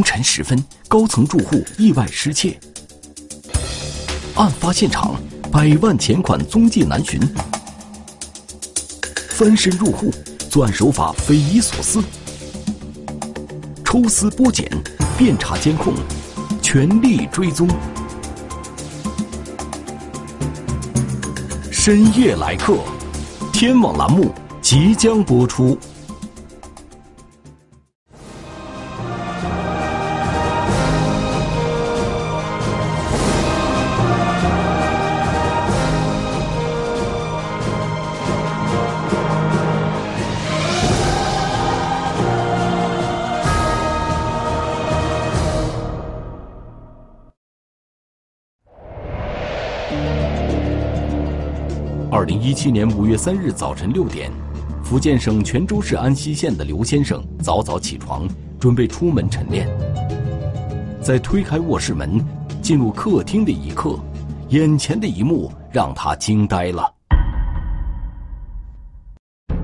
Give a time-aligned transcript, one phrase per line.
[0.00, 0.58] 凌晨时分，
[0.88, 2.58] 高层住户意外失窃。
[4.34, 5.14] 案发现场，
[5.52, 7.20] 百万钱款踪迹难寻。
[9.28, 10.10] 翻身入户，
[10.48, 12.02] 作案手法匪夷所思。
[13.84, 14.66] 抽丝剥茧，
[15.18, 15.92] 遍查监控，
[16.62, 17.68] 全力追踪。
[21.70, 22.78] 深夜来客，
[23.52, 25.78] 天网栏目即将播出。
[52.62, 54.30] 七年五月三日早晨六点，
[54.84, 59.66] 福建省泉州市安溪县的刘先生早早起床，准备出门晨练。
[61.00, 62.22] 在推开卧室门，
[62.60, 63.98] 进入客厅的一刻，
[64.50, 66.86] 眼前的一幕让他惊呆了。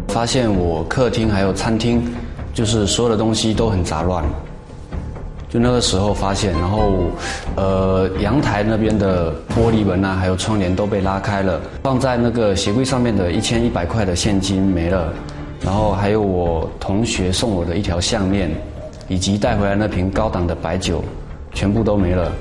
[0.09, 2.03] 发现我客厅还有餐厅，
[2.55, 4.25] 就是所有的东西都很杂乱。
[5.59, 6.93] 那个时候发现，然后，
[7.57, 15.13] 呃，阳台那边的玻璃门啊，还有窗帘都被拉开了，放在那个鞋柜上面的一千一百块的现金没了，
[15.61, 18.51] 然后还有我同学送我的一条项链，
[19.09, 21.03] 以及带回来那瓶高档的白酒，
[21.53, 22.33] 全部都没了。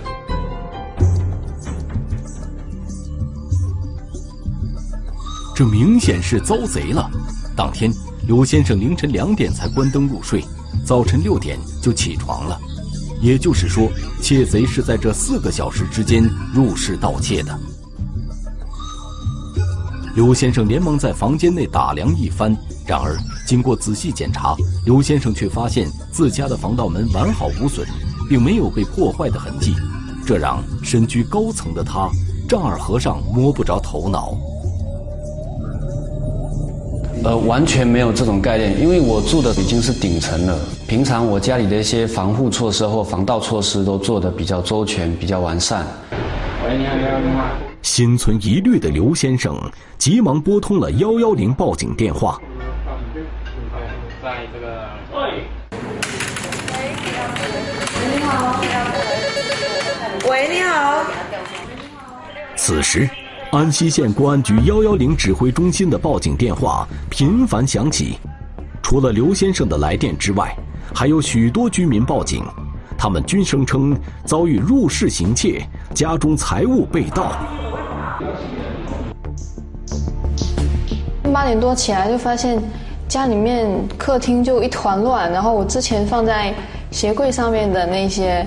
[5.55, 7.09] 这明显是遭贼了。
[7.55, 7.89] 当天，
[8.27, 10.43] 刘先生凌晨两点才关灯入睡，
[10.85, 12.59] 早晨六点就起床了。
[13.21, 13.89] 也就是说，
[14.21, 17.59] 窃贼是在这四个小时之间入室盗窃的。
[20.15, 22.55] 刘先生连忙在房间内打量一番，
[22.85, 24.55] 然而经过仔细检查，
[24.85, 27.85] 刘先生却发现自家的防盗门完好无损，
[28.29, 29.75] 并没有被破坏的痕迹，
[30.25, 32.09] 这让身居高层的他
[32.47, 34.37] 丈二和尚摸不着头脑。
[37.25, 40.55] 呃，完全没有这种概念，因为我住的已经是顶层了。
[40.87, 45.87] 平常我家里的一些防护措施或防盗措施都做得比较周全、比较完善。
[46.63, 47.47] 喂，你好，你好。
[47.81, 49.59] 心存疑虑的刘先生
[49.97, 52.39] 急忙拨通了幺幺零报警电话。
[54.21, 54.87] 在这个。
[55.15, 55.43] 喂。
[56.69, 58.61] 喂，你好。
[60.29, 61.03] 喂，你好。
[62.55, 63.09] 此时。
[63.51, 68.17] 安溪县公安局幺幺零指挥中心的报警电话频繁响起，
[68.81, 70.53] 除了刘先生的来电之外，
[70.93, 72.43] 还有许多居民报警，
[72.97, 77.31] 他们均声称遭遇入室行窃，家中财物被盗。
[81.31, 82.61] 八点多起来就发现
[83.07, 86.53] 家里面客厅就一团乱，然后我之前放在
[86.91, 88.45] 鞋柜上面的那些。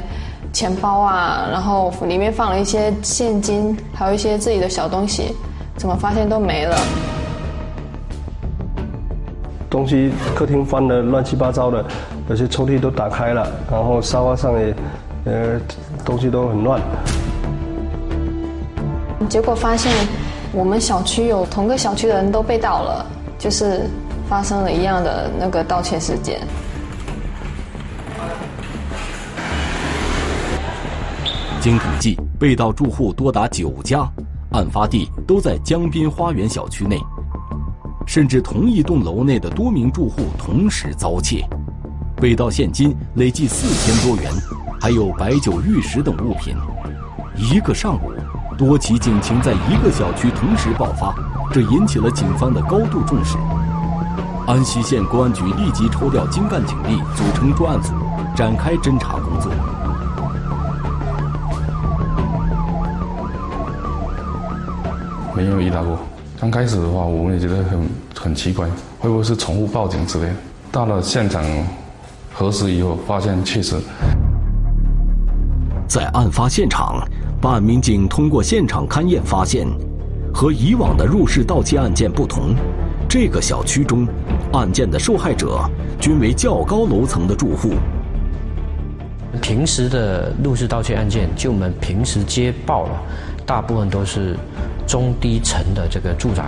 [0.52, 5.34] 钱包啊，然后里面放了一些现金，还有一些自己的小东西，
[5.76, 6.76] 怎么发现都没了？
[9.70, 11.84] 东西客厅翻的乱七八糟的，
[12.28, 14.74] 有些抽屉都打开了，然后沙发上也，
[15.26, 15.60] 呃，
[16.04, 16.80] 东西都很乱。
[19.28, 19.92] 结果发现
[20.52, 23.06] 我们小区有同个小区的人都被盗了，
[23.38, 23.82] 就是
[24.26, 26.40] 发生了一样的那个盗窃事件。
[31.68, 34.10] 经统计，被盗住户多达九家，
[34.52, 36.98] 案发地都在江滨花园小区内，
[38.06, 41.46] 甚至同一栋楼内的多名住户同时遭窃，
[42.16, 44.32] 被盗现金累计四千多元，
[44.80, 46.56] 还有白酒、玉石等物品。
[47.36, 48.12] 一个上午，
[48.56, 51.14] 多起警情在一个小区同时爆发，
[51.52, 53.36] 这引起了警方的高度重视。
[54.46, 57.92] 安溪县公安局立即抽调精干警力，组成专案组，
[58.34, 59.52] 展开侦查工作。
[65.38, 65.96] 没有遇到过。
[66.40, 68.66] 刚开始的话，我们也觉得很很奇怪，
[68.98, 70.28] 会不会是宠物报警之类？
[70.72, 71.44] 到了现场
[72.32, 73.76] 核实以后，发现确实。
[75.86, 77.06] 在案发现场，
[77.40, 79.64] 办案民警通过现场勘验发现，
[80.34, 82.56] 和以往的入室盗窃案件不同，
[83.08, 84.04] 这个小区中，
[84.52, 85.60] 案件的受害者
[86.00, 87.74] 均为较高楼层的住户。
[89.40, 93.00] 平时的入室盗窃案件，就我们平时接报了，
[93.46, 94.36] 大部分都是。
[94.88, 96.42] 中低层的这个住宅，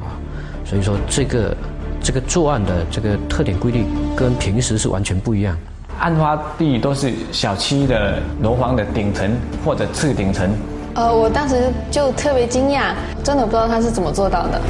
[0.00, 0.16] 啊，
[0.64, 1.56] 所以说这个
[2.02, 3.84] 这个作案的这个特点规律
[4.16, 5.54] 跟平时是完全不一样。
[6.00, 9.30] 案发地都是小区的楼房的顶层
[9.64, 10.50] 或者次顶层。
[10.94, 14.60] 呃，我当时就特别惊讶，真的不知道他是怎么做到的。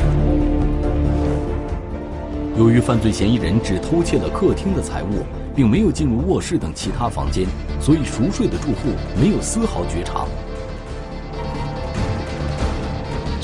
[2.59, 5.25] 由于犯罪嫌疑人只偷窃了客厅的财物，
[5.55, 7.47] 并没有进入卧室等其他房间，
[7.81, 8.91] 所以熟睡的住户
[9.21, 10.27] 没有丝毫觉察。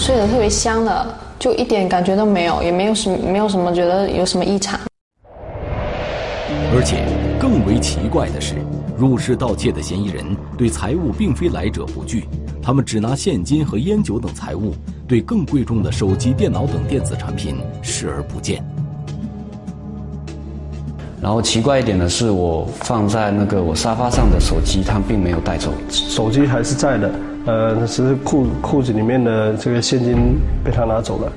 [0.00, 4.80] 睡得特别香的，就一点感觉都没有，也没有什么没有什么觉得有什么异常。
[6.74, 7.04] 而且
[7.38, 8.54] 更为奇怪的是，
[8.96, 10.24] 入室盗窃的嫌疑人
[10.56, 12.24] 对财物并非来者不拒，
[12.62, 14.74] 他们只拿现金和烟酒等财物，
[15.06, 18.64] 对更贵重的手机、电脑等电子产品视而不见。
[21.20, 25.70] 然后奇怪一点的是，我放在那个我沙发上的手机，他并没有带走。
[25.90, 27.12] 手机还是在的，
[27.46, 31.32] 呃，只是裤裤子里面的这个现金被他拿走了。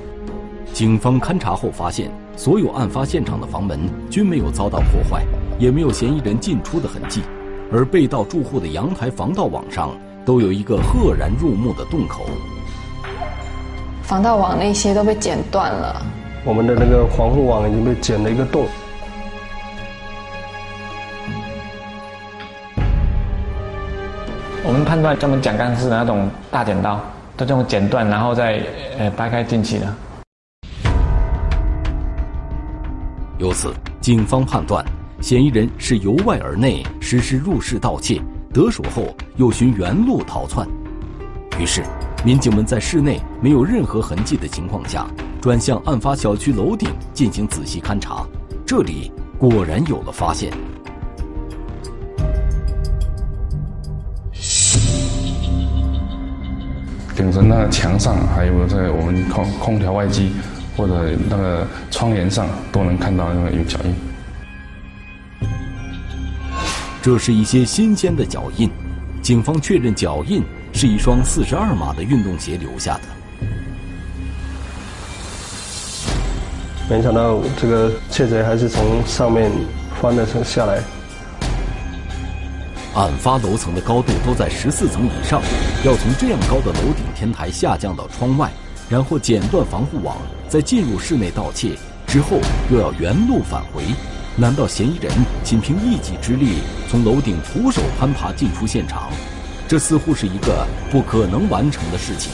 [0.72, 3.80] 警方勘查后发现，所有案发现场的房门
[4.10, 5.24] 均没有遭到破坏，
[5.58, 7.22] 也没有嫌疑人进出的痕迹，
[7.72, 9.90] 而被盗住户的阳台防盗网上
[10.26, 12.26] 都有一个赫然入目的洞口。
[14.02, 16.04] 防盗网那些都被剪断了，
[16.44, 18.66] 我们的那个防护网已经被剪了一个洞。
[24.74, 26.96] 们判断专门讲钢丝的那种大剪刀，
[27.36, 28.60] 都这种剪断，然后再
[28.98, 29.94] 呃掰开进去的。
[33.38, 34.84] 由此，警方判断
[35.20, 38.20] 嫌疑人是由外而内实施入室盗窃，
[38.52, 40.66] 得手后又循原路逃窜。
[41.56, 41.84] 于是，
[42.24, 45.06] 民警们在室内没有任何痕迹的情况下，
[45.40, 48.26] 转向案发小区楼顶进行仔细勘查。
[48.66, 50.52] 这里果然有了发现。
[57.16, 60.32] 顶着那个墙上，还有在我们空空调外机
[60.76, 63.94] 或者那个窗帘上，都能看到那个有脚印。
[67.00, 68.68] 这是一些新鲜的脚印，
[69.22, 73.02] 警方确认脚印是一双四十二码的运动鞋留下的。
[76.90, 79.50] 没想到这个窃贼还是从上面
[80.00, 80.80] 翻了下来。
[82.94, 85.42] 案发楼层的高度都在十四层以上，
[85.84, 88.48] 要从这样高的楼顶天台下降到窗外，
[88.88, 90.16] 然后剪断防护网，
[90.48, 91.72] 再进入室内盗窃，
[92.06, 92.38] 之后
[92.70, 93.82] 又要原路返回。
[94.36, 95.12] 难道嫌疑人
[95.42, 96.58] 仅凭一己之力
[96.88, 99.10] 从楼顶徒手攀爬进出现场？
[99.66, 102.30] 这似乎是一个不可能完成的事情。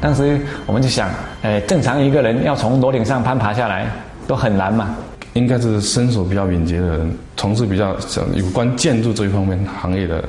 [0.00, 1.10] 当时我们就想，
[1.42, 3.90] 呃，正常一个人要从楼顶上攀爬下来
[4.28, 4.94] 都很难嘛。
[5.40, 7.96] 应该是身手比较敏捷的人，从事比较
[8.34, 10.22] 有关建筑这一方面行业的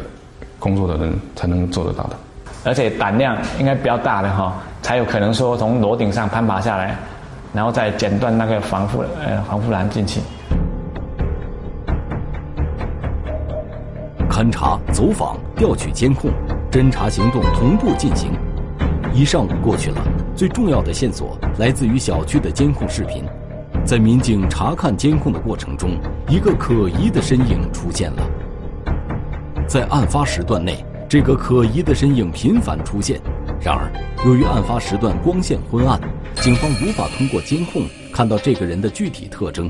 [0.58, 2.16] 工作的人才能做得到的。
[2.64, 6.96] 而且胆量应该比较大的哈，才有可能说从楼顶上攀爬下来，
[7.54, 10.22] 然后再剪断那个防护呃防护栏进去。
[14.30, 16.32] 勘查、走访、调取监控，
[16.72, 18.32] 侦查行动同步进行。
[19.14, 20.02] 一上午过去了，
[20.38, 23.26] 最重要的线索来自于小区的监控视频。
[23.84, 25.98] 在民警查看监控的过程中，
[26.30, 28.24] 一个可疑的身影出现了。
[29.68, 33.20] 在案发时段内，这个可疑的身影频繁出现。
[33.60, 33.92] 然而，
[34.26, 36.00] 由于案发时段光线昏暗，
[36.36, 37.84] 警方无法通过监控
[38.14, 39.70] 看到这个人的具体特征，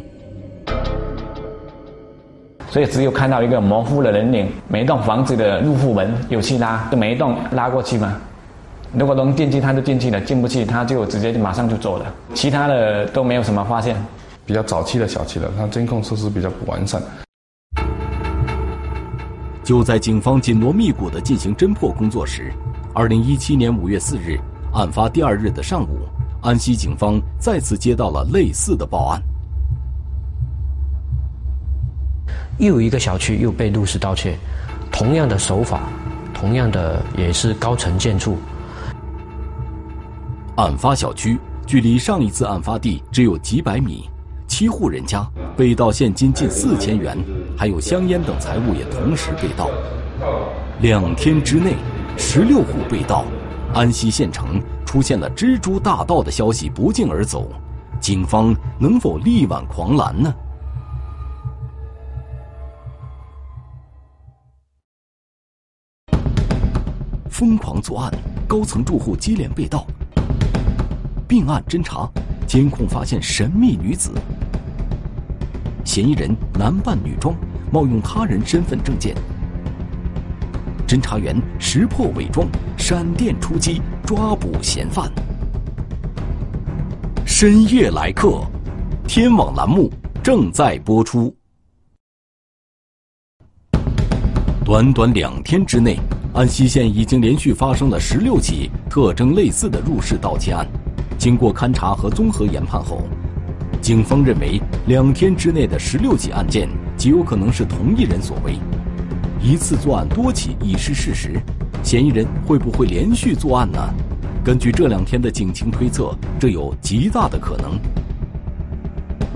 [2.70, 4.48] 所以只有看到一个模糊的人影。
[4.68, 8.16] 每栋房子的入户门有去拉，就每一栋拉过去嘛。
[8.94, 12.14] 如果能进去，他就进去了；进不去，他就直接就马上就走了。
[12.34, 13.96] 其他的都没有什么发现。
[14.46, 17.02] 比较早期的小区了，它监控设施比较不完善。
[19.64, 22.52] 就在警方紧锣密鼓地进行侦破工作时，
[22.94, 24.38] 二零一七年五月四日，
[24.74, 26.00] 案发第二日的上午，
[26.42, 29.22] 安溪警方再次接到了类似的报案。
[32.58, 34.38] 又一个小区又被入室盗窃，
[34.92, 35.84] 同样的手法，
[36.34, 38.38] 同样的也是高层建筑。
[40.62, 44.08] 案发小区距离上一次案发地只有几百米，
[44.48, 45.28] 七户人家
[45.58, 47.18] 被盗现金近四千元，
[47.58, 49.72] 还有香烟等财物也同时被盗。
[50.82, 51.74] 两天之内，
[52.16, 53.26] 十六户被盗，
[53.74, 57.50] 安溪县城出现了蜘蛛大盗的消息不胫而走，
[58.00, 60.32] 警方能否力挽狂澜呢？
[67.30, 68.14] 疯狂作案，
[68.48, 69.88] 高层住户接连被盗。
[71.32, 72.12] 并案侦查，
[72.46, 74.12] 监控发现神秘女子。
[75.86, 77.34] 嫌疑人男扮女装，
[77.72, 79.16] 冒用他人身份证件。
[80.86, 82.46] 侦查员识破伪装，
[82.78, 85.10] 闪电出击，抓捕嫌犯。
[87.26, 88.46] 深夜来客，
[89.08, 89.90] 天网栏目
[90.22, 91.34] 正在播出。
[94.66, 95.98] 短短两天之内，
[96.34, 100.68] 安溪县已经连续发生了十六起特征类似的入室盗窃案。
[101.22, 103.04] 经过勘查和综合研判后，
[103.80, 108.56] 警方认为，两天之内的十六起案件极有可能是同一人所为。
[109.40, 111.40] 一次作案多起已是事实，
[111.84, 113.80] 嫌疑人会不会连续作案呢？
[114.44, 117.80] 根据这两天的警情推测，这有极大的可能。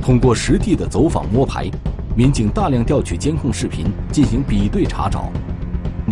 [0.02, 1.70] 通过实地的走访摸排，
[2.16, 5.32] 民警大量调取监控视频进行比对查找。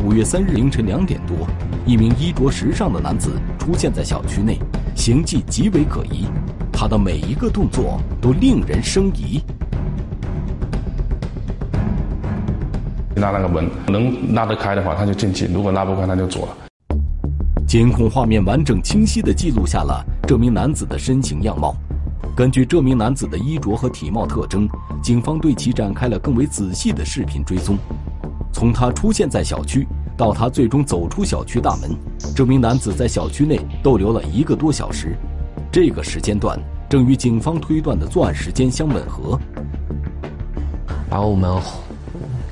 [0.05, 1.47] 五月三日凌晨两点多，
[1.83, 4.59] 一名衣着时尚的男子出现在小区内，
[4.95, 6.25] 行迹极为可疑，
[6.71, 9.41] 他的每一个动作都令人生疑。
[13.15, 16.57] 拉那个门能拉得开的话，他就进去；如果拉不开，他就走了。
[17.67, 21.75] 监控画面完整清晰地记录下了这名男子的身形样貌。
[22.35, 24.67] 根据这名男子的衣着和体貌特征，
[25.01, 27.77] 警方对其展开了更为仔细的视频追踪。
[28.51, 31.91] 从他出现在小区到他最终走出小区大门，
[32.35, 35.15] 这名男子在小区内逗留了一个多小时。
[35.71, 39.39] 这个时间段正与警方推断的作案时间相吻合。
[41.09, 41.61] 然后我们。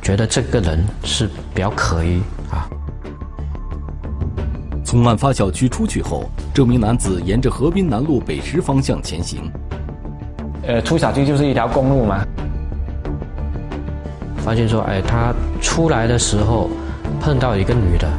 [0.03, 2.67] 觉得这个人是比较可疑啊。
[4.83, 9.43] 从案发小区出去后，这名男子沿着河滨南路北十方向前行。
[10.65, 12.25] 呃，出小区就是一条公路嘛。
[14.37, 16.67] 发现说，哎，他出来的时候
[17.21, 18.11] 碰到一个女的。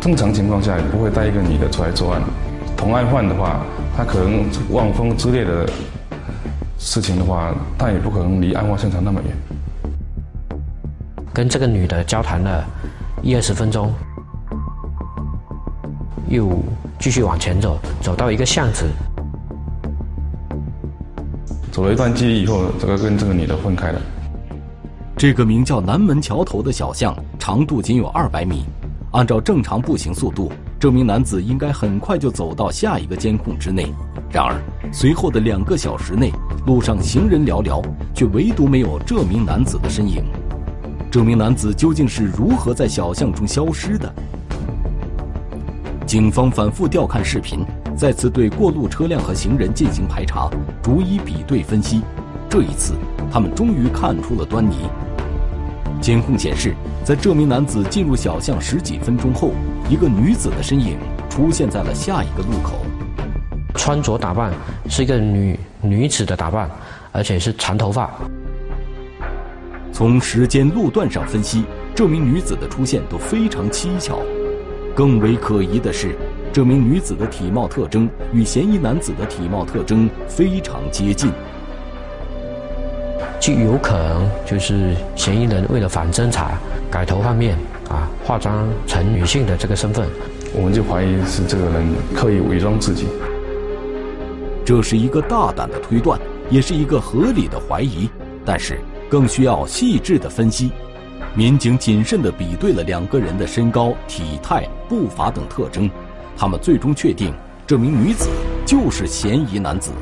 [0.00, 2.22] 正常情况下也不会带一个女的出来作案。
[2.76, 3.60] 同案犯的话，
[3.96, 5.68] 他可能望风之类的。
[6.80, 9.36] 事情的话，他也不可能离案发现场那么远。
[11.34, 12.64] 跟这个女的交谈了
[13.20, 13.92] 一二十分钟，
[16.28, 16.56] 又
[17.00, 18.84] 继续往前走，走到一个巷子，
[21.72, 24.00] 走了一段距离以后，这个跟这个女的分开了。
[25.18, 28.64] 这个名叫南门桥头的小巷，长度仅有二百米。
[29.10, 33.92] 按照正常步行速度，这名男子应该很快就走到下一个监控之内。
[34.30, 36.30] 然而，随后的两个小时内，
[36.64, 37.84] 路上行人寥寥，
[38.14, 40.22] 却唯独没有这名男子的身影。
[41.10, 44.14] 这名男子究竟是如何在小巷中消失的？
[46.06, 47.64] 警方反复调看视频，
[47.96, 50.48] 再次对过路车辆和行人进行排查，
[50.80, 52.02] 逐一比对分析。
[52.48, 52.94] 这一次，
[53.32, 54.76] 他们终于看出了端倪。
[56.00, 56.74] 监控显示，
[57.04, 59.52] 在这名男子进入小巷十几分钟后，
[59.88, 60.96] 一个女子的身影
[61.28, 62.84] 出现在了下一个路口。
[63.74, 64.52] 穿着打扮
[64.88, 66.70] 是一个女女子的打扮，
[67.12, 68.10] 而且是长头发。
[69.92, 71.64] 从时间路段上分析，
[71.94, 74.20] 这名女子的出现都非常蹊跷。
[74.94, 76.16] 更为可疑的是，
[76.52, 81.30] 这名女子的体貌特征与嫌疑男子的体貌特征非常接近。
[83.40, 86.58] 就有可能就是嫌疑人为了反侦查，
[86.90, 87.56] 改头换面
[87.88, 90.06] 啊，化妆成女性的这个身份。
[90.52, 93.06] 我们就怀疑是这个人刻意伪装自己。
[94.64, 96.18] 这是一个大胆的推断，
[96.50, 98.10] 也是一个合理的怀疑，
[98.44, 98.78] 但是
[99.08, 100.72] 更需要细致的分析。
[101.34, 105.88] 民警谨慎地比对了两个人的身高、体态、步伐等特征，
[106.36, 107.32] 他们最终确定
[107.66, 108.28] 这名女子
[108.66, 109.92] 就是嫌疑男子。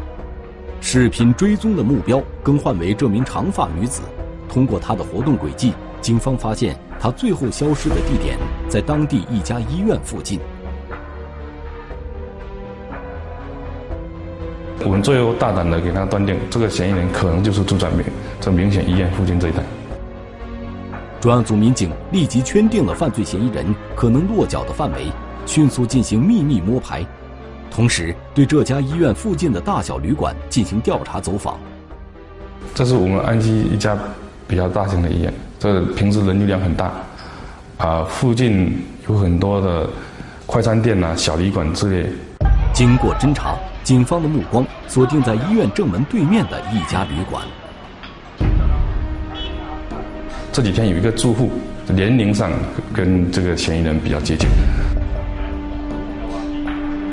[0.81, 4.03] 视频追踪的目标更换为这名长发女子，
[4.49, 10.39] 通过她的活动轨迹，警方发现她最后消失的地点在当地一家医院附近。
[14.85, 18.05] 我们最后大胆的给他断定，这个嫌疑人可能就是住在明
[18.41, 19.61] 这明显医院附近这一带。
[21.21, 25.11] 专案组民警立即圈定了犯罪嫌疑人可能落脚的范围，
[25.45, 27.05] 迅速进行秘密摸排，
[27.71, 31.59] 同时对这家医院附近的大小旅馆进行调查走访。
[32.75, 33.97] 这是我们安溪一家
[34.47, 36.93] 比较大型的医院，这平时人流量很大，
[37.79, 39.89] 啊，附近有很多的
[40.47, 42.11] 快餐店呐、小旅馆之类。
[42.75, 43.57] 经过侦查。
[43.87, 47.41] 警方的目光锁定在医院正门对面的一家旅馆。
[50.53, 51.53] 这几天有一个住户
[51.87, 52.51] 年龄上
[52.93, 54.49] 跟这个嫌疑人比较接近。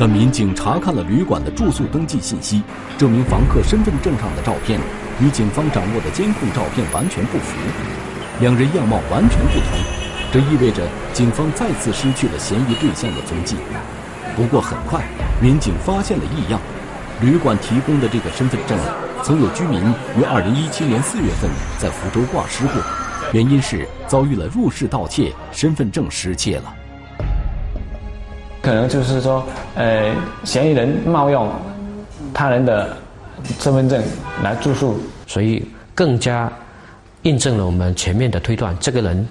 [0.05, 2.61] 但民警查看了旅馆的住宿登记信息，
[2.97, 4.77] 这名房客身份证上的照片
[5.21, 7.55] 与警方掌握的监控照片完全不符，
[8.41, 9.79] 两人样貌完全不同，
[10.29, 13.55] 这意味着警方再次失去了嫌疑对象的踪迹。
[14.35, 15.05] 不过很快，
[15.41, 16.59] 民警发现了异样。
[17.21, 18.77] 旅馆提供的这个身份证，
[19.23, 19.79] 曾有居民
[20.19, 22.75] 于2017年4月份在福州挂失过，
[23.31, 26.73] 原因是遭遇了入室盗窃，身份证失窃了。
[28.63, 30.15] 可能就是说，呃，
[30.45, 31.51] 嫌疑人冒用
[32.33, 32.95] 他人的
[33.59, 34.01] 身份证
[34.41, 36.49] 来住宿，所以更加
[37.23, 39.27] 印证了我们前面的推断，这个人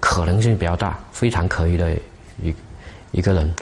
[0.00, 1.92] 可能性比较大，非常可疑的
[2.42, 2.52] 一
[3.12, 3.54] 一个人。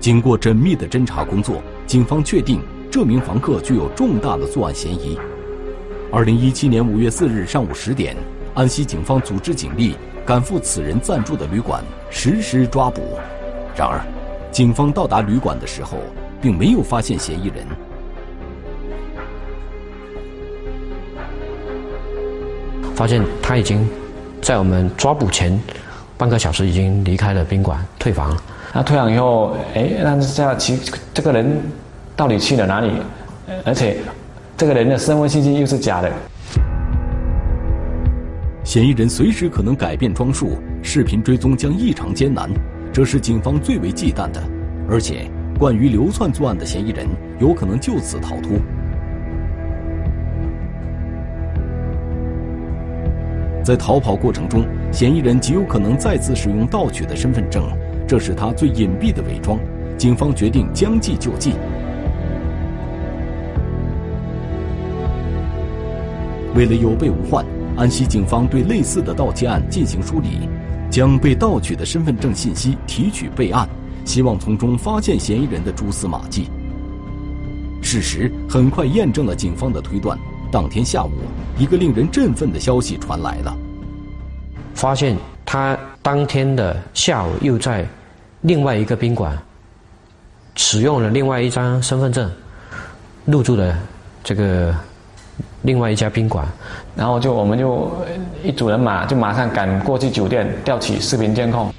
[0.00, 2.60] 经过缜密的侦查工作，警方确定
[2.90, 5.16] 这名房客具有重大的作案嫌疑。
[6.10, 8.16] 二零一七年五月四日上午十点，
[8.52, 9.94] 安溪警方组织警力
[10.26, 11.80] 赶赴此人暂住的旅馆，
[12.10, 13.00] 实施抓捕。
[13.76, 14.00] 然而，
[14.50, 15.98] 警方到达旅馆的时候，
[16.42, 17.64] 并没有发现嫌疑人。
[22.96, 23.88] 发现他已经
[24.42, 25.56] 在我们抓捕前
[26.18, 28.42] 半个小时已经离开了宾馆，退房了。
[28.72, 30.80] 那退房以后，哎，那这样其
[31.14, 31.62] 这个人
[32.16, 32.90] 到底去了哪里？
[33.64, 33.98] 而且
[34.56, 36.10] 这个人的身份信息又是假的。
[38.66, 42.50] 嫌疑人随时可能改变装束，视频追踪将异常艰难，
[42.92, 44.42] 这是警方最为忌惮的。
[44.90, 47.06] 而且，惯于流窜作案的嫌疑人
[47.38, 48.58] 有可能就此逃脱。
[53.62, 57.62] 在逃跑过程中，嫌疑人极有可能再次使用盗取的身份证，
[58.04, 59.60] 这是他最隐蔽的伪装。
[59.96, 61.52] 警方决定将计就计。
[66.56, 67.46] 为了有备无患，
[67.76, 70.48] 安溪警方对类似的盗窃案进行梳理，
[70.90, 73.68] 将被盗取的身份证信息提取备案，
[74.04, 76.48] 希望从中发现嫌疑人的蛛丝马迹。
[77.82, 80.18] 事实很快验证了警方的推断。
[80.50, 81.10] 当天下午，
[81.58, 83.56] 一个令人振奋的消息传来了：
[84.74, 87.86] 发现他当天的下午又在
[88.40, 89.36] 另外一个宾馆
[90.54, 92.30] 使用了另外一张身份证
[93.24, 93.76] 入住的
[94.22, 94.74] 这个
[95.62, 96.46] 另外一家宾馆，
[96.94, 97.90] 然后就我们就
[98.44, 101.72] 一组人马就马上赶过去酒店调取视频监控。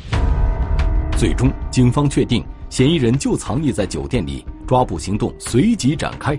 [1.17, 6.37] 最终，警方确定嫌疑人就藏匿在酒店里，抓捕行动随即展开。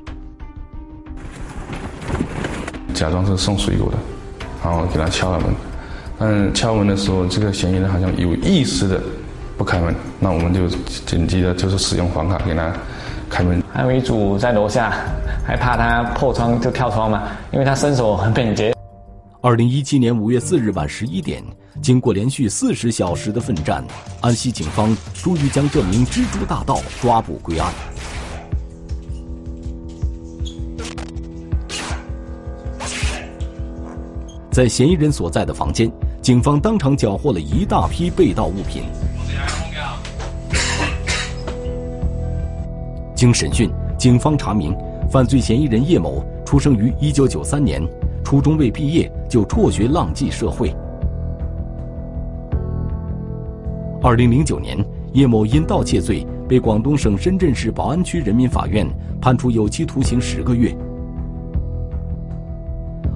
[2.94, 3.96] 假装是送水果的，
[4.62, 5.48] 然后给他敲了门，
[6.18, 9.00] 但敲门的时候，这个嫌疑人好像有意识的
[9.56, 10.68] 不开门，那我们就
[11.06, 12.72] 紧急的就是使用房卡给他
[13.30, 13.62] 开门。
[13.78, 14.92] 还有一组在楼下，
[15.46, 18.74] 还怕他破窗就跳窗嘛，因为他身手很敏捷。
[19.40, 21.40] 二零一七年五月四日晚十一点，
[21.81, 23.85] 经过连续四十小时的奋战，
[24.20, 27.72] 安溪警方终于将这名蜘蛛大盗抓捕归案。
[34.50, 35.88] 在嫌疑人所在的房间，
[36.20, 38.83] 警方当场缴获了一大批被盗物品。
[43.18, 44.72] 经审讯，警方查明，
[45.11, 47.83] 犯罪嫌疑人叶某出生于1993年，
[48.22, 50.72] 初中未毕业就辍学浪迹社会。
[54.02, 54.78] 2009年，
[55.14, 58.87] 叶某因盗窃罪被广东省深圳市宝安区人民法院
[59.20, 60.72] 判处有期徒刑十个月。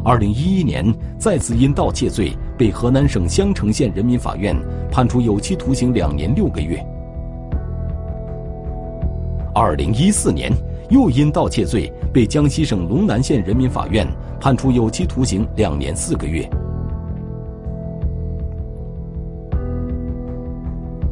[0.05, 0.85] 二零一一年，
[1.17, 4.53] 再次因盗窃罪被河南省襄城县人民法院
[4.91, 6.85] 判处有期徒刑两年六个月。
[9.55, 10.51] 二零一四年，
[10.89, 14.07] 又因盗窃罪被江西省龙南县人民法院
[14.41, 16.49] 判处有期徒刑两年四个月。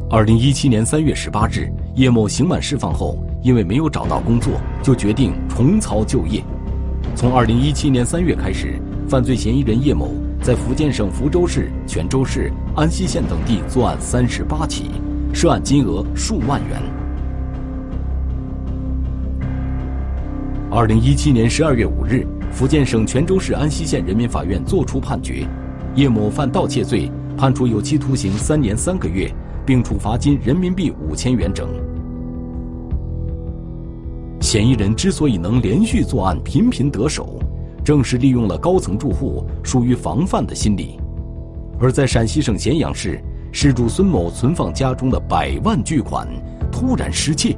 [0.09, 6.43] 二零一七年三月十八日，叶某刑满释放后，因为没有找到工作，就决定重操旧业。
[7.15, 10.09] 从二零一七年三月开始，犯罪嫌疑人叶某
[10.41, 14.85] 在福建省福州市、泉州市、安溪县等地作案三十八起，
[15.31, 16.81] 涉案金额数万元。
[20.73, 25.45] 二零一七年十二月五日，福建省泉州市安溪县人民法院作出判决，
[25.95, 29.29] 叶某犯盗窃罪，判处有期徒刑三年三个月，
[29.65, 31.67] 并处罚金人民币五千元整。
[34.39, 37.37] 嫌疑人之所以能连续作案、频频得手，
[37.83, 40.97] 正是利用了高层住户疏于防范的心理。
[41.81, 46.25] 而在陕西省咸阳市，失主孙某存放家中的百万巨款
[46.71, 47.57] 突然失窃，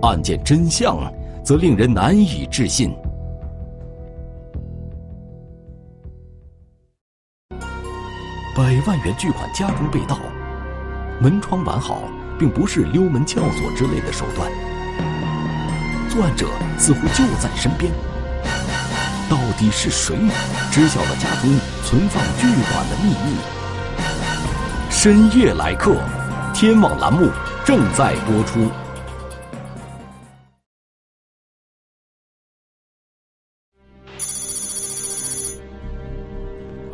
[0.00, 0.96] 案件真相
[1.44, 2.96] 则令人难以置信。
[8.56, 10.18] 百万元巨款家中被盗，
[11.20, 12.04] 门窗完好，
[12.38, 14.50] 并不是溜门撬锁之类的手段。
[16.08, 17.92] 作案者似乎就在身边，
[19.28, 20.16] 到底是谁
[20.70, 21.50] 知晓了家中
[21.84, 23.36] 存放巨款的秘密？
[24.88, 25.96] 深夜来客，
[26.54, 27.28] 天网栏目
[27.66, 28.70] 正在播出。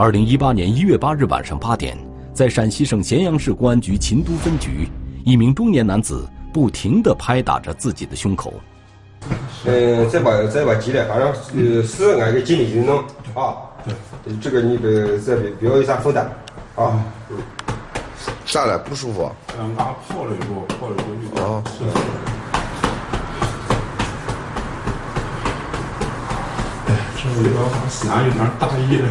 [0.00, 1.94] 二零一八年一月八日晚上八点，
[2.32, 4.88] 在陕西省咸阳市公安局秦都分局，
[5.26, 8.54] 一名中年男子不停地拍打着自己的胸口。
[9.66, 13.52] 嗯，再把再把急点，反正呃，是俺给尽力去弄啊。
[14.40, 16.26] 这个你别再别不要有啥负担
[16.76, 16.98] 啊。
[18.46, 19.30] 下来不舒服？
[19.58, 21.42] 嗯，俺跑了一步，跑了一步。
[21.42, 21.84] 啊，是。
[26.88, 27.54] 哎，这有点
[27.90, 29.06] 心，俺有点大意了。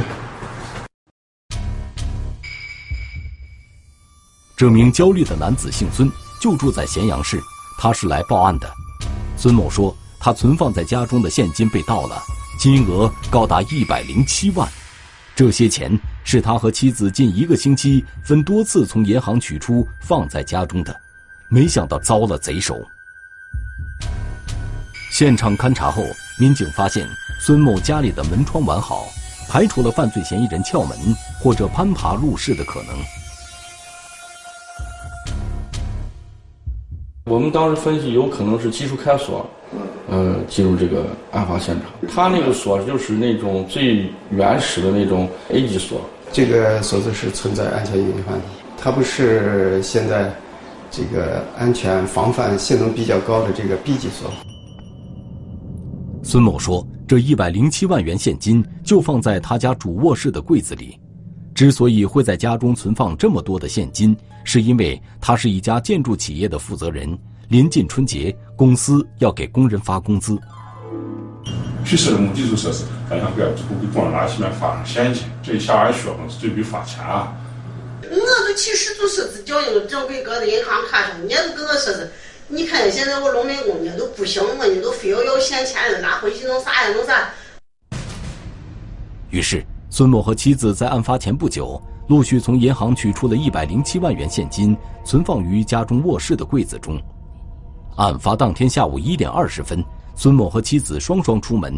[4.60, 7.42] 这名焦虑的男子姓孙，就住在咸阳市。
[7.78, 8.70] 他是来报案的。
[9.38, 12.22] 孙某说，他存放在家中的现金被盗了，
[12.60, 14.68] 金额高达一百零七万。
[15.34, 20.94] 这些钱是他和妻子近一个星期分多次从银行取出放在家中的，
[21.48, 22.86] 没想到遭了贼手。
[25.10, 26.04] 现场勘查后，
[26.38, 27.08] 民警发现
[27.40, 29.06] 孙某家里的门窗完好，
[29.48, 30.98] 排除了犯罪嫌疑人撬门
[31.40, 32.94] 或者攀爬入室的可能。
[37.30, 39.48] 我们当时分析，有可能是技术开锁，
[40.10, 41.86] 呃，进入这个案发现场。
[42.12, 46.02] 他那个锁就是那种最原始的那种 A 级锁。
[46.32, 48.46] 这个锁子是存在安全隐患的，
[48.78, 50.32] 它不是现在
[50.90, 54.32] 这个安全防范性能比较高的这个 B 级锁。
[56.24, 61.00] 孙某说：“这一百零七万元现金就放在他家主卧室的柜子里。
[61.60, 67.20] 之所以会在家中存放这么多的现金。”是因为他是一家建筑企业的负责人，
[67.50, 70.40] 临近春节，公司要给工人发工资。
[71.84, 77.36] 去世的目的就说是让他不要给工人垃圾里面发现金，这一下俺血本是准备发钱啊。
[78.04, 82.10] 我都其实就说是交应正规搁在银行卡上，人家都跟我说是，
[82.48, 86.94] 你看现在我农民工呢都不行了，你都非要要现钱了，拿回去弄啥呀？
[86.96, 87.30] 弄啥？
[89.30, 89.62] 于是
[90.00, 91.78] 孙某和妻子在案发前不久。
[92.08, 96.98] 陆续从银行取出了一百零七万元现金，存放于家中卧室的柜子中。
[97.98, 99.84] 案发当天下午一点二十分，
[100.16, 101.78] 孙某和妻子双双出门。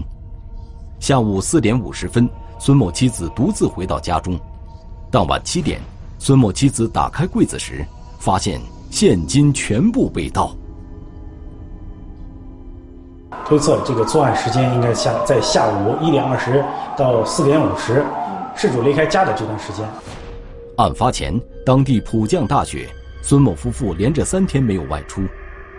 [1.00, 2.30] 下午四点五十分，
[2.60, 4.40] 孙某妻子独自回到家中。
[5.10, 5.82] 当晚七点，
[6.20, 7.84] 孙某妻子打开柜子时，
[8.20, 10.56] 发现现金全部被盗。
[13.46, 16.63] 推测这个作案时间应该下在下午一点二十
[16.98, 18.04] 到四点五十，
[18.56, 19.86] 事主离开家的这段时间。
[20.78, 22.88] 案发前，当地普降大雪，
[23.22, 25.22] 孙某夫妇连着三天没有外出，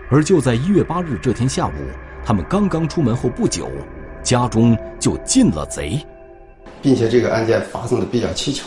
[0.09, 1.71] 而就在一月八日这天下午，
[2.25, 3.67] 他们刚刚出门后不久，
[4.21, 5.99] 家中就进了贼，
[6.81, 8.63] 并且这个案件发生的比较蹊跷，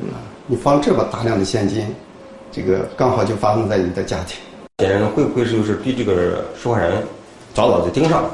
[0.00, 1.86] 啊，你放这么大量的现金，
[2.50, 4.38] 这个刚好就发生在你的家庭，
[4.78, 7.02] 嫌疑人会不会就是对这个受害人
[7.54, 8.30] 早早就盯上了？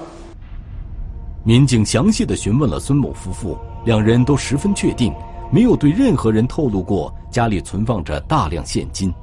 [1.45, 5.15] 民警详细的询问了孙某夫妇，两人都十分确定。
[5.53, 9.15] 没有对任何人透露过家里存放着大量现金。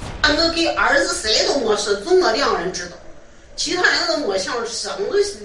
[0.00, 2.96] 我给儿子谁都没说，就我两人知道，
[3.56, 4.90] 其他人都没想说。
[5.10, 5.38] 我是，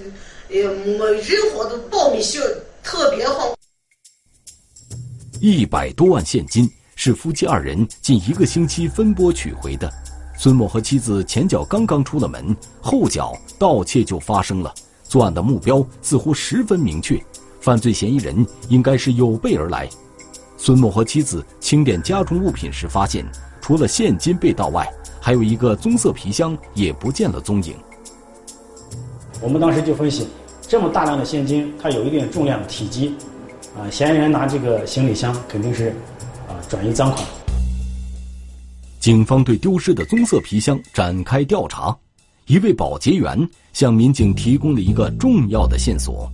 [0.48, 2.42] 呃，没任何的保密性
[2.82, 3.54] 特别好。
[5.42, 9.92] 一百多万现金是夫妻二人近一个星期分拨取回的。
[10.44, 14.74] 孙某和妻子前脚刚刚出了门，后脚盗窃就发生了。
[15.04, 17.24] 作案的目标似乎十分明确。
[17.60, 19.88] 犯罪嫌疑人应该是有备而来。
[20.58, 23.24] 孙某和妻子清点家中物品时发现，
[23.62, 27.76] 除了现金被盗外，还有一个棕色皮箱也不见了踪影。
[29.42, 30.28] 我们当时就分析，
[30.68, 33.14] 这么大量的现金，它有一定重量、体积，
[33.78, 35.90] 啊，嫌疑人拿这个行李箱肯定是
[36.48, 37.24] 啊转移赃款。
[39.02, 41.98] 警方对丢失的棕色皮箱展开调查，
[42.46, 46.32] 一位保洁员向民警提供了一个重要的线索。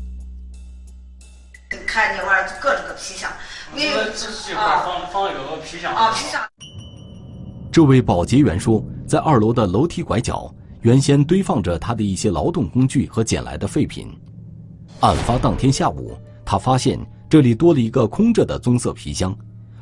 [1.85, 3.31] 看见玩儿就搁这个皮箱，
[3.73, 3.87] 为
[4.53, 6.41] 啊放放有个皮箱啊皮箱。
[7.71, 14.09] 这位保洁员说，在二楼的楼梯拐角，原先堆放着他的一些劳动工具和捡来的废品。
[14.99, 16.99] 案发当天下午，他发现
[17.29, 19.33] 这里多了一个空着的棕色皮箱，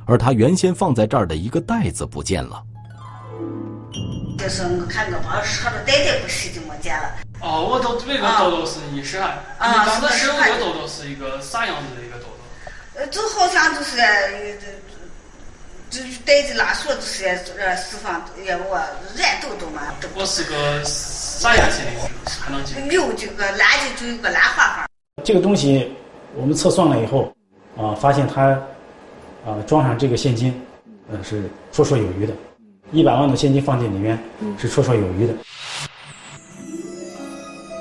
[0.06, 2.63] 而他原先放在这儿的一个袋子不见了。
[4.38, 7.15] 就是我看我把车的袋袋不是就没见了。
[7.41, 9.43] 哦，我都每个兜兜是你是啊？
[9.60, 13.00] 你当时这个兜兜是一个啥样子的一个兜兜？
[13.00, 13.98] 呃，就好像就是
[15.89, 18.80] 这这袋子拉锁就是呃释放也我
[19.15, 19.82] 软兜兜嘛。
[20.15, 22.32] 我是个啥颜色的？
[22.41, 22.76] 还能记？
[22.91, 24.86] 有这个蓝的，就有个蓝花花。
[25.24, 25.95] 这个东西
[26.36, 27.34] 我们测算了以后，
[27.78, 28.50] 啊，发现它
[29.45, 30.54] 啊装上这个现金，
[31.12, 31.43] 呃是
[31.74, 32.34] 绰绰有余的，
[32.91, 34.17] 一百万的现金放进里面
[34.58, 35.34] 是绰绰有余的。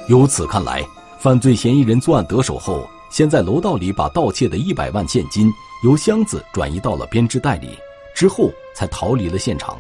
[0.09, 0.83] 由此看来，
[1.19, 5.51] 犯罪嫌疑人作案得手后，先在楼道里把盗窃的一百万现金
[5.85, 7.71] 由箱子转移到了编织袋里，
[8.15, 9.79] 之后才逃离了现场。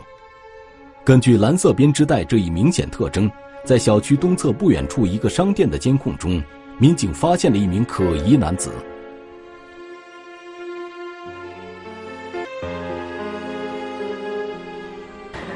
[1.04, 3.30] 根据蓝色编织袋这一明显特征，
[3.64, 6.42] 在小区东侧不远处一个商店的监控中，
[6.78, 8.70] 民警发现了一名可疑男子。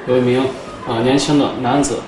[0.09, 0.41] 有一名
[0.89, 1.99] 啊年轻的男子。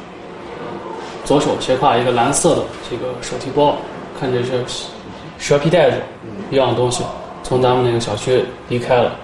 [1.23, 3.77] 左手斜挎一个蓝色的这个手提包，
[4.19, 4.65] 看着是
[5.39, 5.99] 蛇皮袋子
[6.51, 7.05] 一样东西，
[7.45, 9.15] 从咱们那个小区离开了。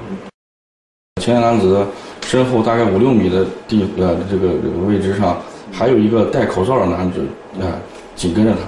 [1.22, 1.84] 嫌疑男子
[2.26, 4.48] 身后大概五六米的地呃这个
[4.86, 5.40] 位置上，
[5.72, 7.26] 还有一个戴口罩的男子
[7.58, 7.80] 啊，
[8.14, 8.58] 紧跟着他。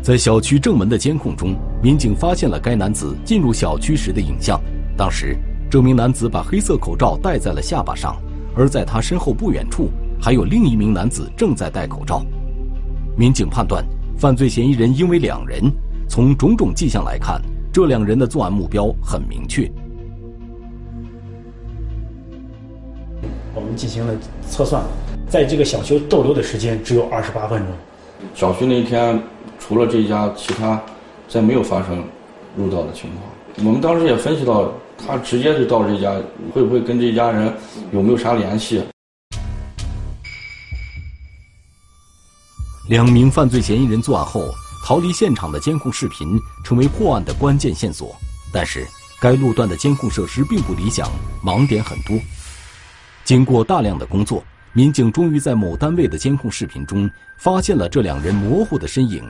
[0.00, 4.58] 在小区正门的监控中，民警发现了该男子进入小区时的影像。
[4.96, 5.36] 当时，
[5.70, 8.20] 这名男子把黑色口罩戴在了下巴上，
[8.56, 9.88] 而在他身后不远处，
[10.20, 12.26] 还有另一名男子正在戴口罩。
[13.16, 13.84] 民警判断，
[14.18, 15.70] 犯罪嫌疑人因为两人，
[16.08, 17.40] 从种种迹象来看，
[17.72, 19.70] 这两人的作案目标很明确。
[23.54, 24.12] 我们进行了
[24.48, 24.82] 测算，
[25.28, 27.68] 在这个小区逗留的时间只有二十八分钟。
[28.34, 29.22] 小区那一天。
[29.62, 30.80] 除了这家，其他
[31.28, 32.02] 再没有发生
[32.56, 33.64] 入盗的情况。
[33.66, 34.72] 我们当时也分析到，
[35.06, 36.12] 他直接就到这家，
[36.52, 37.52] 会不会跟这家人
[37.92, 38.82] 有没有啥联系？
[42.88, 44.52] 两名犯罪嫌疑人作案后
[44.84, 48.14] 逃离现场的监控视频成为破案的关键线索，
[48.52, 48.86] 但是
[49.20, 51.08] 该路段的监控设施并不理想，
[51.44, 52.18] 盲点很多。
[53.24, 57.08] 经过大量的工作，民警终于在某单位的监控视频中
[57.38, 59.22] 发现了这两人模糊的身影。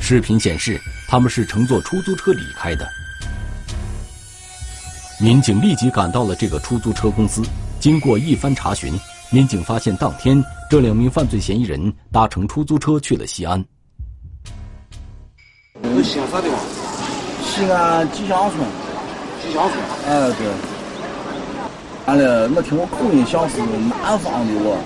[0.00, 2.86] 视频显示，他们是乘坐出租车离开的。
[5.20, 7.42] 民警立即赶到了这个出租车公司，
[7.80, 8.98] 经过一番查询，
[9.30, 13.64] 民警发现当天这两名犯罪嫌疑人搭乘出租车去了西安。
[16.02, 16.58] 西安啥地方？
[17.42, 18.60] 西安吉祥村。
[19.42, 19.80] 吉祥村。
[20.06, 20.46] 哎，对。
[22.06, 24.78] 完了，我听我口音像是南方的我。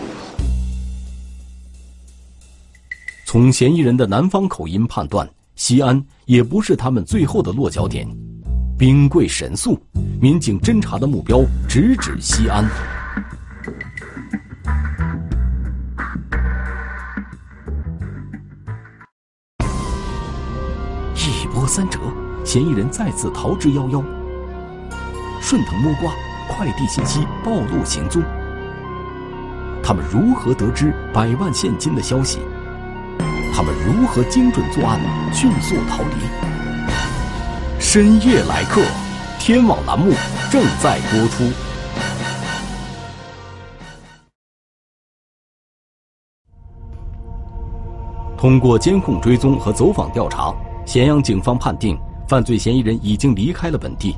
[3.31, 8.09] 从嫌疑人的南方口音判断，西安也不是他们最后的落脚点。
[8.79, 9.79] 兵贵神速，
[10.19, 12.64] 民警侦查的目标直指西安。
[21.14, 22.01] 一波三折，
[22.47, 24.03] 嫌疑人再次逃之夭夭。
[25.43, 26.14] 顺藤摸瓜，
[26.49, 28.23] 快递信息暴露行踪。
[29.83, 32.38] 他们如何得知百万现金的消息？
[33.59, 35.01] 他们如何精准作案、
[35.35, 37.81] 迅速逃离？
[37.81, 38.81] 深夜来客，
[39.40, 40.12] 天网栏目
[40.49, 41.42] 正在播出。
[48.37, 50.55] 通过监控追踪和走访调查，
[50.87, 54.14] 咸阳警方判定犯罪嫌疑人已经离开了本地。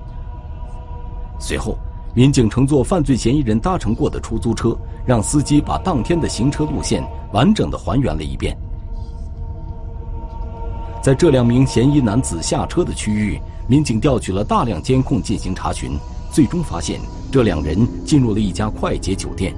[1.39, 1.79] 随后，
[2.15, 4.77] 民警乘坐犯罪嫌疑人搭乘过的出租车，
[5.07, 8.55] 让司机把当天的行车路线完整的还原了一遍。
[11.03, 15.93] 在这两名嫌疑男子下车的区域，民警调取了大量监控进行查询，
[16.31, 17.01] 最终发现
[17.33, 19.55] 这两人进入了一家快捷酒店。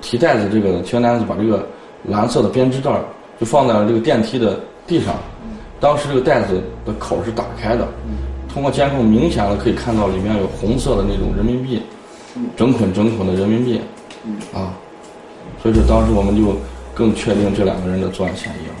[0.00, 1.64] 提袋子这个嫌疑男子把这个
[2.02, 2.90] 蓝色的编织袋
[3.38, 5.14] 就放在了这个电梯的地上，
[5.78, 7.86] 当时这个袋子的口是打开的，
[8.52, 11.80] 通过监控明显的可以看到里面有红色的那种人民币，
[12.56, 13.80] 整捆整捆的人民币，
[14.52, 14.74] 啊，
[15.62, 16.56] 所以说当时我们就。
[17.00, 18.74] 更确定这两个人的作案嫌疑了。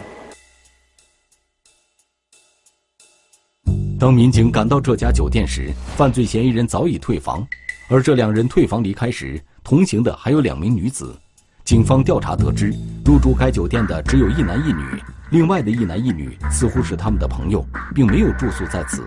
[3.98, 7.46] 当民警赶到这家酒店时，犯罪嫌疑人早已退房，
[7.88, 11.18] 而这两人退房离开时，同行的还有两名女子。
[11.64, 12.74] 警方调查得知，
[13.06, 14.84] 入住该酒店的只有一男一女，
[15.30, 19.02] 另外的一男一女似乎是他们的朋友，并没有住宿在此。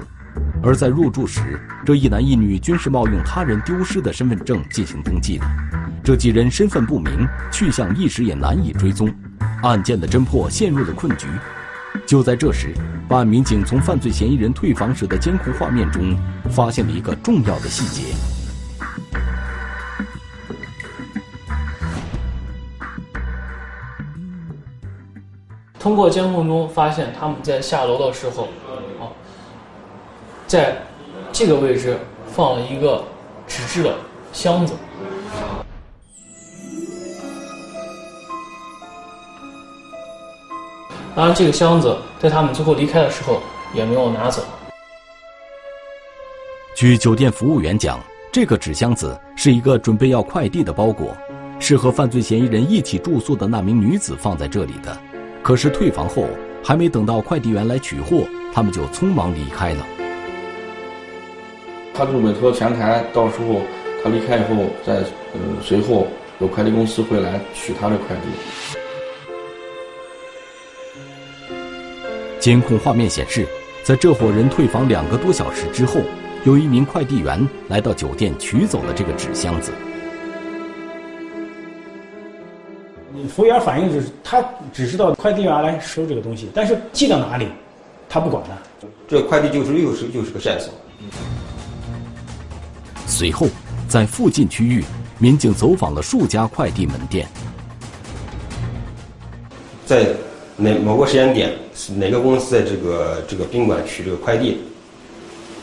[0.63, 5.45] 而在入住时，这一男一女均是冒用他人丢失的身份证进行登记的。
[6.03, 9.09] 这几人身份不明，去向一时也难以追踪，
[9.61, 11.27] 案件的侦破陷入了困局。
[12.05, 12.73] 就在这时，
[13.07, 16.13] 办案民警从犯罪嫌疑人退房时的监控画面中，
[16.49, 18.13] 发现了一个重要的细节。
[25.79, 28.49] 通过监控中发现，他们在下楼的时候，
[28.99, 29.07] 啊，
[30.47, 30.75] 在
[31.31, 33.01] 这个位置放了一个
[33.47, 33.95] 纸质的
[34.33, 34.73] 箱子。
[41.15, 43.39] 当然，这个箱子在他们最后离开的时候
[43.71, 44.43] 也没有拿走。
[46.76, 47.99] 据酒店服务员讲，
[48.32, 51.15] 这个纸箱子是一个准备要快递的包裹，
[51.60, 54.97] 是和犯罪嫌疑人一起住宿的那名女子放在这里的。
[55.43, 56.26] 可是退房后，
[56.63, 59.86] 还没等到快递员来取货，他们就匆忙离开了。
[61.93, 63.62] 他就委托前台，到时候
[64.04, 66.08] 他离开以后，再呃随后
[66.39, 68.72] 有快递公司会来取他的快递。
[72.43, 73.47] 监控画面显示，
[73.84, 76.01] 在这伙人退房两个多小时之后，
[76.43, 79.71] 有一名快递员来到酒店取走了这个纸箱子。
[83.29, 87.47] 服务员反映就是他只知道快递员来收这个东西，但是寄到哪里，
[88.10, 88.89] 他不管的。
[89.08, 90.73] 这快递就是又是又是个线索。
[93.08, 93.47] 随后，
[93.88, 94.84] 在附近区域，
[95.17, 97.25] 民警走访了数家快递门店，
[99.86, 100.08] 在
[100.58, 101.49] 哪某个时间点，
[101.95, 104.59] 哪个公司在这个这个宾馆取这个快递，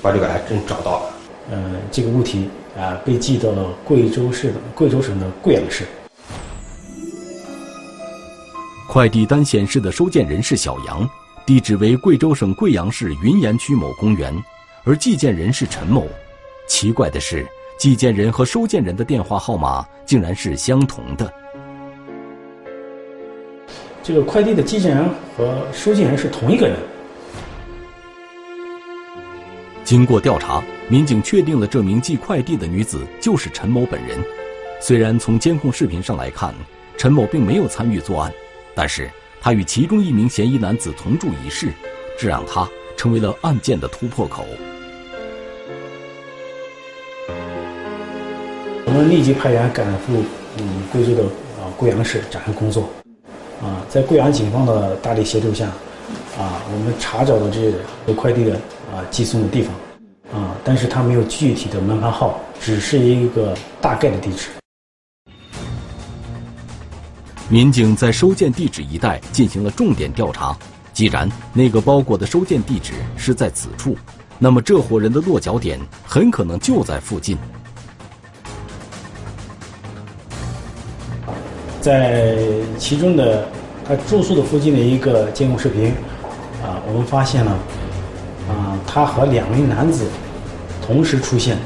[0.02, 1.14] 把这个还真找到了。
[1.50, 5.84] 呃，这个物体啊被寄到了贵州市的贵州省的贵阳市。
[8.88, 11.08] 快递单显示的收件人是小杨，
[11.46, 14.34] 地址为贵州省贵阳市云岩区某公园，
[14.84, 16.08] 而寄件人是陈某。
[16.68, 17.46] 奇怪的是，
[17.78, 21.32] 寄件人和收件人的电话号码竟然是相同的。
[24.02, 26.76] 这个快递的寄件人和收件人是同一个人。
[29.84, 34.18] 经过调查，民警确定了这名寄快递的女子就是陈某本人。
[34.80, 36.54] 虽然从监控视频上来看，
[36.96, 38.32] 陈某并没有参与作案，
[38.74, 39.10] 但是
[39.40, 41.68] 他与其中一名嫌疑男子同住一室，
[42.18, 44.46] 这让他成为了案件的突破口。
[48.86, 50.22] 我们立即派员赶赴
[50.58, 52.88] 嗯贵州的啊贵阳市展开工作，
[53.62, 55.66] 啊，在贵阳警方的大力协助下，
[56.38, 57.70] 啊，我们查找了这
[58.06, 58.54] 个快递的
[58.90, 64.48] 啊寄送的地方，啊，但是它没有具体的门牌号，只是一个大概的地址。
[67.50, 70.56] 民警在收件地址一带进行了重点调查，
[70.92, 73.94] 既然那个包裹的收件地址是在此处，
[74.38, 77.36] 那么这伙人的落脚点很可能就在附近。
[81.80, 82.36] 在
[82.78, 83.48] 其中的
[83.86, 85.86] 他住宿的附近的一个监控视频，
[86.62, 87.52] 啊，我们发现了，
[88.48, 90.06] 啊，他和两名男子
[90.86, 91.56] 同时出现。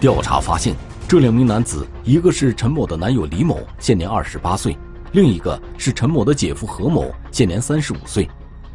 [0.00, 0.74] 调查发现，
[1.06, 4.72] 这两名男子，一个是陈某的男友李某，现年二十八岁；
[5.12, 8.28] 另一个是陈某的姐夫何某，现年三十五岁。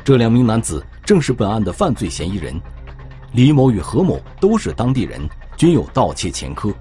[0.04, 2.54] 这两名男子正是本案的犯罪嫌疑人。
[3.32, 6.72] 李某与何某都是当地人，均有盗窃前科。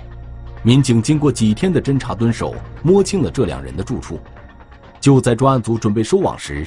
[0.65, 4.21] 民警经过几天的侦查蹲守，摸清了这两人的住处。
[5.01, 6.65] 就在专案组准备收网时，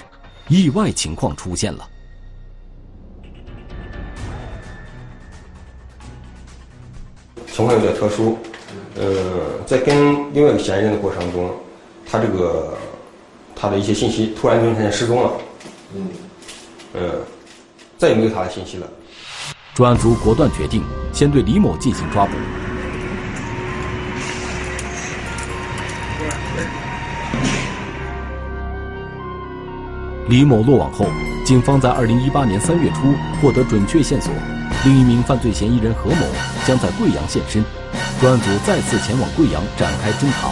[0.50, 1.88] 意外情况出现了。
[7.48, 8.38] 情况有点特殊，
[8.98, 11.50] 呃，在跟另外一个嫌疑人的过程中，
[12.06, 12.78] 他这个
[13.56, 15.32] 他的一些信息突然间失踪了，
[15.96, 16.10] 嗯，
[16.96, 17.12] 呃，
[17.98, 18.86] 再也没有他的信息了。
[19.74, 22.34] 专案组果断决定先对李某进行抓捕。
[30.28, 31.06] 李某落网后，
[31.46, 34.34] 警方在二零一八年三月初获得准确线索，
[34.84, 36.26] 另一名犯罪嫌疑人何某
[36.66, 37.64] 将在贵阳现身，
[38.20, 40.50] 专案组再次前往贵阳展开侦查。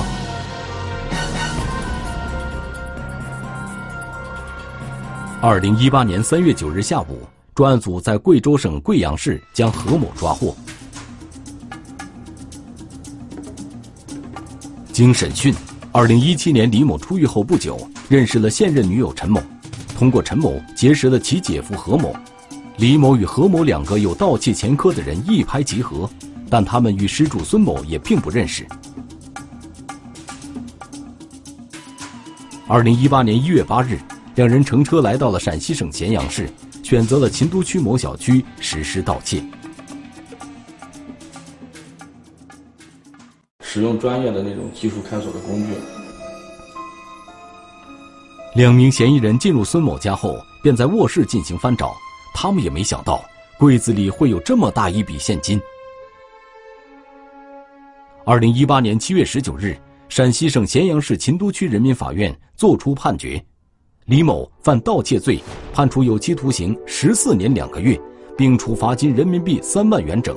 [5.42, 7.22] 二零一八年三月九日下午，
[7.56, 10.56] 专案组在贵州省贵阳市将何某抓获。
[14.92, 15.52] 经审讯，
[15.92, 19.42] 二零一七年李某出狱后不久，认识了现任女友陈某。
[20.04, 22.14] 通过陈某结识了其姐夫何某，
[22.76, 26.10] 李某与何某两个有盗窃前科的人一拍即合，
[26.50, 28.68] 但他们与失主孙某也并不认识。
[32.68, 33.98] 二零一八年一月八日，
[34.36, 36.50] 两人乘车来到了陕西省咸阳市，
[36.84, 39.42] 选择了秦都区某小区实施盗窃，
[43.62, 46.03] 使用专业的那种技术开锁的工具。
[48.56, 51.96] 两名嫌疑人进入孙某家后，便在卧室进行翻找。
[52.36, 53.24] 他们也没想到
[53.58, 55.60] 柜子里会有这么大一笔现金。
[58.26, 59.76] 二零一八年七月十九日，
[60.08, 63.44] 陕西省咸阳市秦都区人民法院作出判决：
[64.06, 65.42] 李某犯盗窃罪，
[65.74, 68.00] 判处有期徒刑十四年两个月，
[68.38, 70.36] 并处罚金人民币三万元整；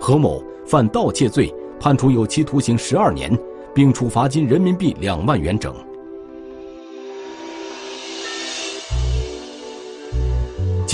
[0.00, 3.36] 何某犯盗窃罪，判处有期徒刑十二年，
[3.72, 5.72] 并处罚金人民币两万元整。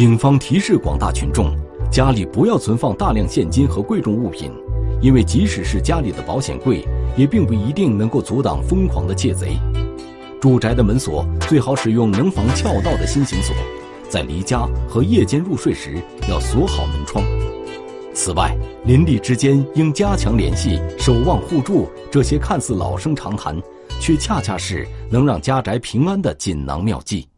[0.00, 1.54] 警方提示广大群众，
[1.92, 4.50] 家里不要存放大量现金和贵重物品，
[5.02, 6.88] 因为即使是家里的保险柜，
[7.18, 9.58] 也并不一定能够阻挡疯狂的窃贼。
[10.40, 13.54] 住宅的门锁最好使用能防撬盗的新型锁，
[14.08, 17.22] 在离家和夜间入睡时要锁好门窗。
[18.14, 23.54] 此外，邻里之间应加强联系，守望互助，这些看似老生常谈，
[24.00, 27.28] 却恰恰是能让家宅平安的锦囊妙计。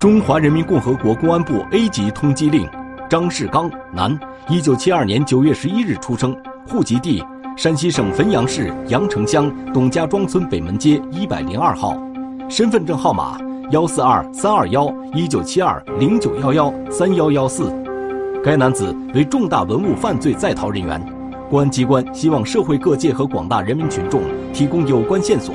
[0.00, 2.66] 中华人民共和国公安部 A 级通缉令：
[3.06, 6.34] 张世刚，男，一九七二年九月十一日出生，
[6.66, 7.22] 户籍地
[7.54, 11.94] 山西省汾阳市阳城乡董家庄村北门街一百零二号，
[12.48, 13.38] 身份证号码
[13.72, 17.70] 幺四二三二幺一九七二零九幺幺三幺幺四。
[18.42, 20.98] 该男子为重大文物犯罪在逃人员，
[21.50, 24.22] 公安机关希望社会各界和广大人民群众
[24.54, 25.54] 提供有关线索，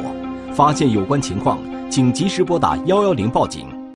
[0.54, 1.58] 发现有关情况，
[1.90, 3.75] 请及时拨打幺幺零报警。